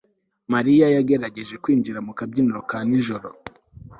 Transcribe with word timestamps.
Mariya 0.53 0.85
yagerageje 0.95 1.55
kwinjira 1.63 1.99
mu 2.05 2.11
kabyiniro 2.17 2.61
ka 2.69 2.79
nijoro 2.89 3.27